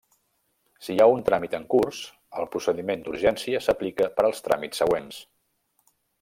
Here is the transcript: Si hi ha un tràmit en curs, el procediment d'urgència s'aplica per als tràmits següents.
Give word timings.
Si 0.85 0.93
hi 0.95 1.01
ha 1.03 1.05
un 1.15 1.19
tràmit 1.27 1.53
en 1.57 1.67
curs, 1.73 1.99
el 2.39 2.47
procediment 2.55 3.05
d'urgència 3.05 3.61
s'aplica 3.67 4.09
per 4.17 4.27
als 4.31 4.43
tràmits 4.49 4.85
següents. 4.85 5.23